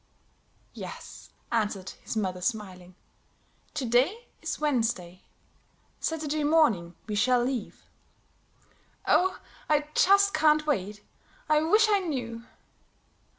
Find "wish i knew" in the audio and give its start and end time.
11.61-12.45